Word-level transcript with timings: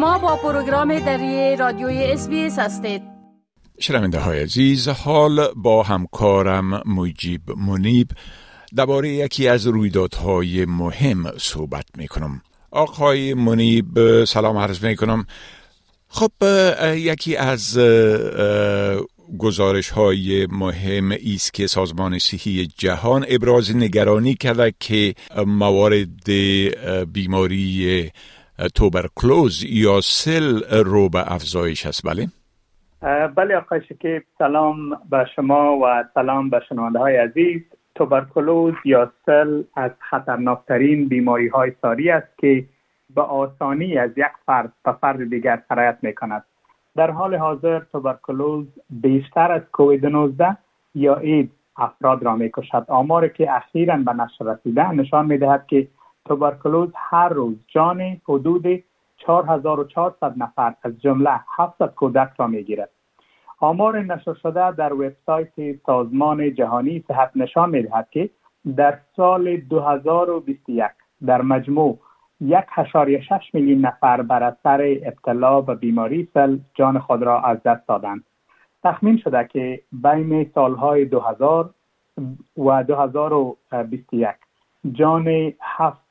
شما 0.00 0.18
با 0.18 0.36
پروگرام 0.36 0.98
دری 0.98 1.56
رادیوی 1.56 2.04
اس 2.04 2.28
هستید. 2.58 3.02
شنونده 3.80 4.18
های 4.18 4.42
عزیز 4.42 4.88
حال 4.88 5.48
با 5.56 5.82
همکارم 5.82 6.82
مجیب 6.86 7.40
منیب. 7.56 8.10
درباره 8.76 9.08
یکی 9.08 9.48
از 9.48 9.66
رویدادهای 9.66 10.64
مهم 10.64 11.32
صحبت 11.38 11.84
می 11.96 12.08
کنم 12.08 12.42
آقای 12.70 13.34
منیب 13.34 14.24
سلام 14.24 14.56
عرض 14.56 14.84
می 14.84 14.96
کنم 14.96 15.26
خب 16.08 16.32
یکی 16.96 17.36
از 17.36 17.78
گزارش 19.38 19.90
های 19.90 20.46
مهم 20.50 21.12
است 21.12 21.54
که 21.54 21.66
سازمان 21.66 22.18
صحی 22.18 22.68
جهان 22.78 23.26
ابراز 23.28 23.76
نگرانی 23.76 24.34
کرده 24.34 24.74
که 24.80 25.14
موارد 25.46 26.30
بیماری 27.12 28.10
توبرکلوز 28.68 29.64
یا 29.68 30.00
سل 30.00 30.62
رو 30.84 31.08
به 31.08 31.32
افزایش 31.32 31.86
است 31.86 32.06
بله؟ 32.06 32.26
بله 33.26 33.56
آقای 33.56 33.80
شکیب 33.88 34.22
سلام 34.38 34.90
به 35.10 35.26
شما 35.36 35.78
و 35.78 36.04
سلام 36.14 36.50
به 36.50 36.60
شنونده 36.68 36.98
های 36.98 37.16
عزیز. 37.16 37.62
توبرکلوز 37.94 38.74
یا 38.84 39.12
سل 39.26 39.62
از 39.76 39.90
خطرناکترین 40.10 41.08
بیماری 41.08 41.48
های 41.48 41.72
ساری 41.82 42.10
است 42.10 42.38
که 42.38 42.64
به 43.14 43.22
آسانی 43.22 43.98
از 43.98 44.10
یک 44.16 44.32
فرد 44.46 44.72
به 44.84 44.92
فرد 44.92 45.30
دیگر 45.30 45.62
سرایت 45.68 45.98
می 46.02 46.14
کند 46.14 46.44
در 46.96 47.10
حال 47.10 47.34
حاضر 47.34 47.78
توبرکلوز 47.78 48.66
بیشتر 48.90 49.52
از 49.52 49.62
کووید 49.72 50.06
19 50.06 50.56
یا 50.94 51.16
اید 51.16 51.50
افراد 51.76 52.22
را 52.22 52.36
می 52.36 52.50
کشد 52.54 52.84
آماری 52.88 53.30
که 53.30 53.52
اخیرا 53.56 53.96
به 53.96 54.12
نشر 54.12 54.44
رسیده 54.44 54.92
نشان 54.92 55.26
می 55.26 55.38
دهد 55.38 55.66
که 55.66 55.88
توبرکلوز 56.24 56.88
هر 56.94 57.28
روز 57.28 57.56
جان 57.68 58.00
حدود 58.28 58.84
4400 59.26 60.34
نفر 60.36 60.74
از 60.82 61.00
جمله 61.00 61.40
700 61.56 61.94
کودک 61.94 62.30
را 62.38 62.46
می 62.46 62.62
گیرد. 62.62 62.90
آمار 63.60 64.00
نشر 64.00 64.34
شده 64.34 64.72
در 64.72 64.92
وبسایت 64.92 65.82
سازمان 65.86 66.54
جهانی 66.54 67.04
صحت 67.08 67.30
نشان 67.36 67.70
می 67.70 67.82
دهد 67.82 68.08
که 68.10 68.30
در 68.76 68.98
سال 69.16 69.56
2021 69.56 70.86
در 71.26 71.42
مجموع 71.42 71.98
یک 72.40 72.64
شش 73.20 73.54
میلیون 73.54 73.80
نفر 73.80 74.22
بر 74.22 74.42
اثر 74.42 74.96
ابتلا 75.02 75.60
به 75.60 75.74
بیماری 75.74 76.28
سل 76.34 76.58
جان 76.74 76.98
خود 76.98 77.22
را 77.22 77.40
از 77.40 77.62
دست 77.62 77.88
دادند. 77.88 78.24
تخمین 78.84 79.16
شده 79.16 79.48
که 79.52 79.80
بین 79.92 80.50
سالهای 80.54 81.04
2000 81.04 81.70
و 82.56 82.84
2021 82.84 84.28
جان 84.92 85.52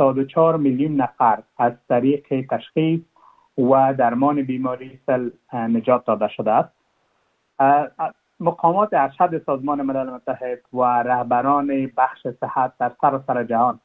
74 0.00 0.56
میلیون 0.56 0.96
نفر 0.96 1.42
از 1.58 1.72
طریق 1.88 2.46
تشخیص 2.50 3.00
و 3.58 3.94
درمان 3.94 4.42
بیماری 4.42 5.00
سل 5.06 5.30
نجات 5.52 6.04
داده 6.04 6.28
شده 6.28 6.52
است. 6.52 6.72
مقامات 8.40 8.88
ارشد 8.92 9.42
سازمان 9.46 9.82
ملل 9.82 10.10
متحد 10.10 10.58
و 10.72 10.82
رهبران 10.82 11.90
بخش 11.96 12.26
صحت 12.40 12.72
در 12.78 12.92
سراسر 13.00 13.44
جهان 13.44 13.80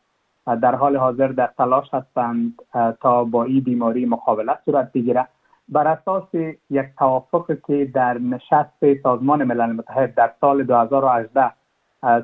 در 0.61 0.75
حال 0.75 0.97
حاضر 0.97 1.27
در 1.27 1.49
تلاش 1.57 1.93
هستند 1.93 2.53
تا 3.01 3.23
با 3.23 3.43
این 3.43 3.59
بیماری 3.59 4.05
مقابلت 4.05 4.59
صورت 4.65 4.91
بگیره. 4.93 5.27
بر 5.69 5.87
اساس 5.87 6.33
یک 6.69 6.85
توافق 6.99 7.57
که 7.67 7.85
در 7.85 8.17
نشست 8.17 9.01
سازمان 9.03 9.43
ملل 9.43 9.71
متحد 9.71 10.15
در 10.15 10.31
سال 10.41 10.63
2018 10.63 11.51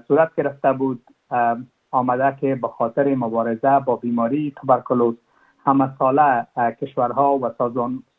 صورت 0.08 0.36
گرفته 0.36 0.74
بود 0.74 1.02
آمده 1.92 2.38
که 2.42 2.56
به 2.56 2.68
خاطر 2.68 3.16
مبارزه 3.16 3.80
با 3.80 3.96
بیماری 3.96 4.54
توبرکلوز 4.56 5.16
همه 5.66 5.90
ساله 6.00 6.48
کشورها 6.82 7.38
و 7.38 7.50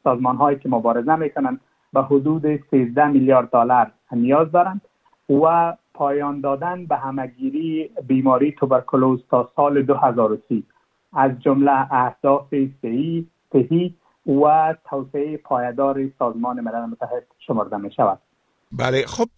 سازمان 0.04 0.36
هایی 0.36 0.58
که 0.58 0.68
مبارزه 0.68 1.16
می‌کنند 1.16 1.60
به 1.92 2.02
حدود 2.02 2.60
13 2.70 3.06
میلیارد 3.06 3.50
دلار 3.50 3.90
نیاز 4.12 4.52
دارند 4.52 4.80
و 5.30 5.76
پایان 5.94 6.40
دادن 6.40 6.86
به 6.86 6.96
همگیری 6.96 7.90
بیماری 8.06 8.52
توبرکلوز 8.52 9.24
تا 9.30 9.50
سال 9.56 9.82
2030 9.82 10.64
از 11.12 11.30
جمله 11.40 11.94
اهداف 11.94 12.54
صحی 12.82 13.26
صحی 13.52 13.94
و 14.26 14.74
توسعه 14.84 15.36
پایدار 15.36 16.08
سازمان 16.18 16.60
ملل 16.60 16.86
متحد 16.86 17.26
شمرده 17.38 17.76
می 17.76 17.92
شود 17.92 18.18
بله 18.78 19.06
خب 19.06 19.28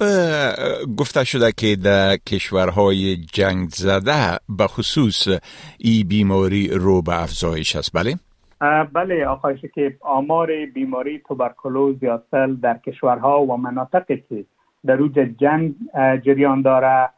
گفته 0.99 1.25
شده 1.25 1.53
که 1.57 1.77
در 1.85 2.17
کشورهای 2.17 3.17
جنگ 3.17 3.69
زده 3.69 4.39
به 4.59 4.67
خصوص 4.67 5.29
ای 5.79 6.05
بیماری 6.05 6.69
رو 6.69 7.03
به 7.03 7.23
افزایش 7.23 7.77
است. 7.77 7.91
بله؟ 7.95 8.15
بله 8.93 9.27
آقای 9.27 9.59
شکیب 9.59 9.93
آمار 10.01 10.67
بیماری 10.75 11.23
توبرکلوز 11.29 12.03
یا 12.03 12.23
سل 12.31 12.55
در 12.55 12.79
کشورها 12.79 13.43
و 13.43 13.57
مناطقی 13.57 14.25
که 14.29 14.45
در 14.87 14.97
روج 14.97 15.13
جنگ 15.13 15.75
جریان 16.25 16.63
داره 16.63 17.09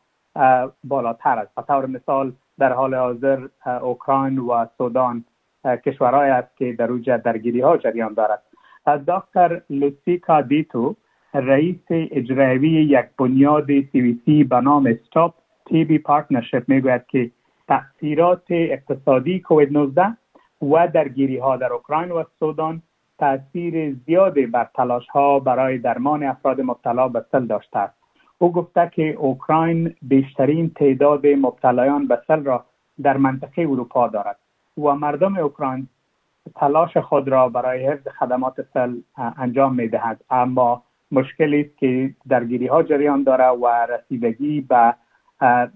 بالاتر 0.85 1.39
است. 1.39 1.69
به 1.69 1.87
مثال 1.87 2.33
در 2.59 2.73
حال 2.73 2.95
حاضر 2.95 3.47
اوکراین 3.83 4.39
و 4.39 4.67
سودان 4.79 5.25
کشورهای 5.65 6.31
است 6.31 6.57
که 6.57 6.73
در 6.73 6.87
اوج 6.87 7.11
درگیری 7.11 7.61
ها 7.61 7.77
جریان 7.77 8.15
دارد. 8.15 8.43
دکتر 9.09 9.61
لوسیکا 9.71 10.41
دیتیو 10.41 10.97
رئیس 11.41 11.85
اجرایی 11.91 12.71
یک 12.71 13.07
بنیاد 13.19 13.67
سویسی 13.93 14.45
به 14.45 14.61
نام 14.61 14.87
Stop 14.87 15.35
TB 15.67 15.99
Partnership 15.99 16.63
می‌گوید 16.69 17.07
که 17.07 17.31
تاثیرات 17.69 18.47
اقتصادی 18.51 19.41
کووید 19.41 19.73
19 19.73 20.17
و 20.63 20.89
درگیری 20.89 21.39
ها 21.39 21.57
در 21.57 21.73
اوکراین 21.73 22.11
و 22.11 22.25
سودان 22.39 22.83
تاثیر 23.19 23.97
زیادی 24.07 24.47
بر 24.47 24.69
تلاش 24.75 25.09
ها 25.09 25.39
برای 25.39 25.79
درمان 25.79 26.23
افراد 26.23 26.61
مبتلا 26.61 27.09
به 27.09 27.25
سل 27.33 27.47
داشته 27.47 27.79
است. 27.79 27.95
او 28.39 28.53
گفته 28.53 28.91
که 28.95 29.11
اوکراین 29.13 29.95
بیشترین 30.03 30.71
تعداد 30.71 31.27
مبتلایان 31.27 32.07
به 32.07 32.19
سل 32.27 32.45
را 32.45 32.65
در 33.03 33.17
منطقه 33.17 33.63
اروپا 33.63 34.09
دارد 34.09 34.39
و 34.79 34.95
مردم 34.95 35.37
اوکراین 35.37 35.89
تلاش 36.55 36.97
خود 36.97 37.29
را 37.29 37.49
برای 37.49 37.87
حفظ 37.87 38.09
خدمات 38.09 38.55
سل 38.75 38.97
انجام 39.37 39.75
می 39.75 39.91
اما 40.31 40.83
مشکلی 41.13 41.61
است 41.61 41.79
که 41.79 42.11
درگیری 42.29 42.67
ها 42.67 42.83
جریان 42.83 43.23
داره 43.23 43.45
و 43.45 43.67
رسیدگی 43.67 44.61
به 44.61 44.95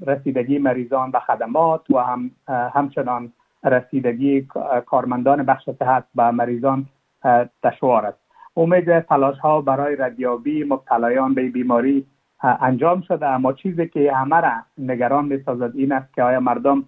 رسیدگی 0.06 0.58
مریضان 0.58 1.10
به 1.10 1.18
خدمات 1.18 1.90
و 1.90 1.98
هم 1.98 2.30
همچنان 2.48 3.32
رسیدگی 3.64 4.48
کارمندان 4.86 5.42
بخش 5.42 5.70
صحت 5.78 6.04
به 6.14 6.30
مریضان 6.30 6.86
دشوار 7.64 8.06
است. 8.06 8.18
امید 8.56 9.00
تلاش 9.00 9.38
ها 9.38 9.60
برای 9.60 9.96
ردیابی 9.96 10.64
مبتلایان 10.64 11.34
به 11.34 11.48
بیماری 11.48 12.06
انجام 12.42 13.00
شده 13.00 13.26
اما 13.26 13.52
چیزی 13.52 13.88
که 13.88 14.12
همه 14.12 14.40
را 14.40 14.52
نگران 14.78 15.24
می 15.24 15.38
سازد 15.46 15.76
این 15.76 15.92
است 15.92 16.14
که 16.14 16.22
آیا 16.22 16.40
مردم 16.40 16.84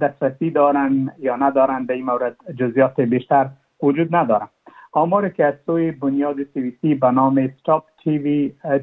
دسترسی 0.00 0.50
دارند 0.50 1.16
یا 1.18 1.36
ندارند 1.36 1.86
به 1.86 1.94
این 1.94 2.04
مورد 2.04 2.36
جزیات 2.58 3.00
بیشتر 3.00 3.48
وجود 3.82 4.16
ندارند 4.16 4.50
آماری 4.92 5.30
که 5.30 5.44
از 5.44 5.54
سوی 5.66 5.90
بنیاد 5.90 6.36
سویسی 6.54 6.94
به 6.94 7.10
نام 7.10 7.50
Stop 7.60 7.84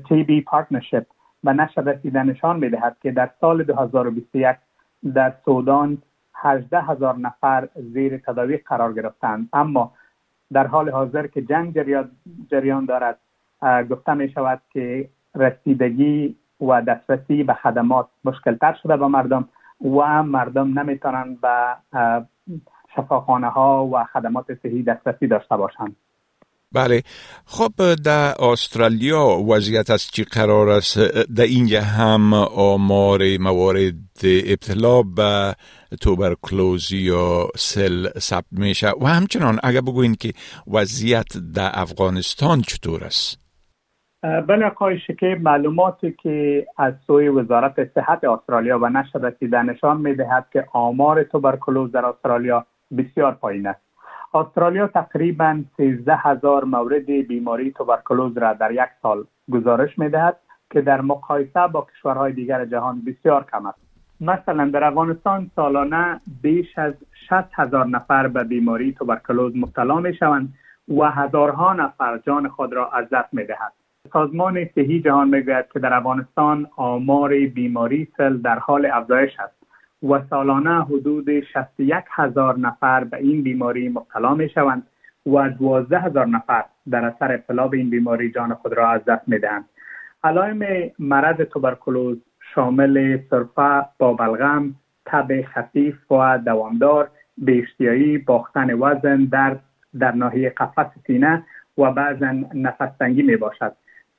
TB 0.08 0.42
Partnership 0.42 1.06
به 1.44 1.54
نشر 1.54 1.82
رسیده 1.82 2.24
نشان 2.24 2.60
می 2.60 2.70
دهد 2.70 2.98
که 3.02 3.12
در 3.12 3.30
سال 3.42 3.64
2021 3.64 4.56
در 5.14 5.34
سودان 5.46 5.98
18 6.36 6.82
هزار 6.82 7.18
نفر 7.18 7.68
زیر 7.76 8.18
تداوی 8.18 8.58
قرار 8.58 8.94
گرفتند. 8.94 9.50
اما 9.54 9.92
در 10.54 10.68
حال 10.68 10.90
حاضر 10.90 11.28
که 11.28 11.42
جنگ 11.42 11.74
جریان 12.52 12.86
دارد 12.86 13.18
گفته 13.90 14.14
می 14.14 14.30
شود 14.30 14.62
که 14.74 15.10
رسیدگی 15.36 16.36
و 16.62 16.82
دسترسی 16.82 17.44
به 17.44 17.54
خدمات 17.54 18.08
مشکل 18.26 18.56
تر 18.56 18.74
شده 18.84 18.98
به 18.98 19.08
مردم 19.08 19.50
و 19.82 20.24
مردم 20.24 20.80
نمی‌تونند 20.80 21.42
به 21.42 21.76
شفاخانه 22.96 23.50
ها 23.50 23.90
و 23.94 24.04
خدمات 24.14 24.46
صحی 24.64 24.84
دسترسی 24.84 25.28
داشته 25.28 25.58
باشند. 25.58 25.96
بله. 26.74 27.02
خب 27.46 27.72
در 28.06 28.34
استرالیا 28.52 29.26
وضعیت 29.28 29.90
از 29.90 30.08
چی 30.08 30.24
قرار 30.24 30.70
است؟ 30.70 31.00
در 31.36 31.44
اینجا 31.44 31.82
هم 31.82 32.34
آمار 32.58 33.20
موارد 33.40 33.96
ابتلا 34.24 35.02
به 35.02 35.56
توبرکلوزی 36.02 36.98
یا 36.98 37.48
سل 37.56 38.08
ثبت 38.18 38.46
میشه 38.52 38.88
و 39.02 39.06
همچنان 39.06 39.60
اگر 39.64 39.82
بگوین 39.82 40.16
که 40.16 40.34
وضعیت 40.74 41.38
در 41.56 41.70
افغانستان 41.74 42.62
چطور 42.62 43.04
است؟ 43.04 43.44
بله 44.24 44.66
آقای 44.66 45.00
شکیب 45.08 45.42
معلوماتی 45.42 46.16
که 46.24 46.68
از 46.78 46.94
سوی 47.08 47.30
وزارت 47.30 47.94
صحت 47.96 48.24
استرالیا 48.24 48.80
و 48.80 48.90
نشر 48.90 49.20
رسیده 49.20 49.62
نشان 49.62 50.02
می‌دهد 50.02 50.46
که 50.54 50.66
آمار 50.74 51.24
توبرکلوز 51.24 51.92
در 51.92 52.06
استرالیا 52.06 52.66
بسیار 52.98 53.32
پایین 53.32 53.68
است. 53.68 53.82
استرالیا 54.34 54.88
تقریبا 54.88 55.64
13 55.78 56.16
هزار 56.16 56.64
مورد 56.64 57.06
بیماری 57.06 57.72
توبرکلوز 57.72 58.38
را 58.38 58.54
در 58.54 58.72
یک 58.72 58.90
سال 59.02 59.24
گزارش 59.52 60.00
می 60.00 60.10
دهد 60.10 60.38
که 60.72 60.82
در 60.82 61.02
مقایسه 61.02 61.68
با 61.68 61.88
کشورهای 61.92 62.34
دیگر 62.34 62.66
جهان 62.66 63.02
بسیار 63.08 63.46
کم 63.52 63.66
است. 63.66 63.80
مثلا 64.22 64.70
در 64.70 64.84
افغانستان 64.84 65.52
سالانه 65.56 66.22
بیش 66.42 66.78
از 66.78 66.94
60 67.30 67.34
هزار 67.54 67.88
نفر 67.88 68.28
به 68.28 68.44
بیماری 68.44 68.94
توبرکلوز 68.94 69.54
مبتلا 69.56 70.00
می 70.00 70.14
شوند 70.14 70.54
و 70.88 71.12
هزارها 71.12 71.74
نفر 71.74 72.18
جان 72.18 72.48
خود 72.48 72.74
را 72.74 72.90
از 72.90 73.10
دست 73.10 73.34
می 73.34 73.46
دهد. 73.46 73.74
سازمان 74.14 74.66
صحی 74.76 75.02
جهان 75.02 75.30
می 75.30 75.42
گوید 75.42 75.66
که 75.74 75.80
در 75.80 75.94
افغانستان 75.94 76.68
آمار 76.76 77.30
بیماری 77.30 78.08
سل 78.18 78.38
در 78.38 78.60
حال 78.60 78.86
افزایش 78.86 79.40
است. 79.40 79.63
و 80.10 80.22
سالانه 80.30 80.84
حدود 80.84 81.40
61 81.40 82.04
هزار 82.10 82.60
نفر 82.60 83.04
به 83.04 83.18
این 83.18 83.44
بیماری 83.44 83.90
مبتلا 83.90 84.36
می 84.36 84.50
شوند 84.50 84.88
و 85.26 85.50
12 85.50 86.00
هزار 86.00 86.28
نفر 86.28 86.64
در 86.90 87.06
اثر 87.06 87.34
ابتلا 87.34 87.68
به 87.68 87.78
این 87.78 87.90
بیماری 87.90 88.32
جان 88.32 88.54
خود 88.54 88.74
را 88.74 88.90
از 88.90 89.06
دست 89.06 89.28
می 89.28 89.40
دهند. 89.40 89.66
علائم 90.24 90.92
مرض 91.00 91.36
توبرکلوز 91.36 92.18
شامل 92.56 93.20
سرفه 93.30 93.86
با 94.00 94.14
بلغم 94.14 94.76
تب 95.06 95.42
خفیف 95.42 96.12
و 96.12 96.40
دوامدار 96.46 97.10
بیشتیایی 97.38 98.18
باختن 98.18 98.74
وزن 98.74 99.26
درد 99.26 99.64
در 100.00 100.12
ناحیه 100.12 100.50
قفس 100.50 100.92
سینه 101.08 101.44
و 101.78 101.92
بعضا 101.92 102.32
نفس 102.54 102.98
تنگی 103.00 103.22
می 103.22 103.36
باشد 103.36 103.74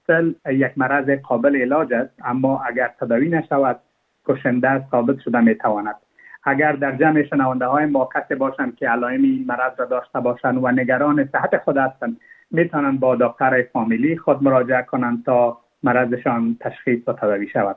سل 0.06 0.32
یک 0.46 0.72
مرض 0.76 1.10
قابل 1.10 1.56
علاج 1.56 1.92
است 1.92 2.14
اما 2.24 2.62
اگر 2.62 2.90
تداوی 3.00 3.28
نشود 3.28 3.80
کشنده 4.28 4.86
ثابت 4.90 5.20
شده 5.24 5.40
می 5.40 5.54
تواند 5.54 5.96
اگر 6.44 6.72
در 6.72 6.96
جمع 6.96 7.22
شنونده 7.22 7.66
های 7.66 7.86
ما 7.86 8.08
کسی 8.14 8.34
باشند 8.34 8.76
که 8.76 8.88
علائم 8.88 9.22
این 9.22 9.44
مرض 9.48 9.72
را 9.78 9.86
داشته 9.86 10.20
باشند 10.20 10.64
و 10.64 10.68
نگران 10.68 11.28
صحت 11.32 11.58
خود 11.64 11.76
هستند 11.76 12.20
می 12.50 12.68
توانند 12.68 13.00
با 13.00 13.16
دکتر 13.16 13.62
فامیلی 13.72 14.16
خود 14.16 14.42
مراجعه 14.42 14.82
کنند 14.82 15.24
تا 15.24 15.58
مرضشان 15.82 16.56
تشخیص 16.60 17.08
و 17.08 17.12
تداوی 17.12 17.48
شود. 17.48 17.76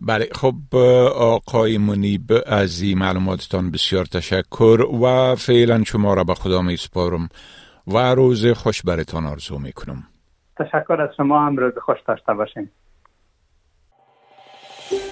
بله 0.00 0.28
خب 0.32 0.76
آقای 1.18 1.78
منیب 1.78 2.22
از 2.46 2.82
این 2.82 2.98
معلوماتتان 2.98 3.70
بسیار 3.70 4.04
تشکر 4.04 4.86
و 5.02 5.34
فعلا 5.34 5.84
شما 5.84 6.14
را 6.14 6.24
به 6.24 6.34
خدا 6.34 6.62
می 6.62 6.76
سپارم 6.76 7.28
و 7.86 7.98
روز 8.14 8.46
خوش 8.46 8.82
برتان 8.82 9.26
آرزو 9.26 9.58
می 9.58 9.72
کنم 9.72 10.02
تشکر 10.58 11.02
از 11.02 11.10
شما 11.16 11.46
هم 11.46 11.56
روز 11.56 11.72
خوش 11.78 11.98
داشته 12.06 12.34
باشین. 12.34 12.70